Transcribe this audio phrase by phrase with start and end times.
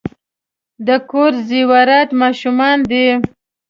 [0.87, 3.07] د کور زیورات ماشومان دي.